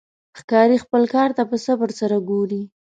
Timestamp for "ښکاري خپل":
0.39-1.01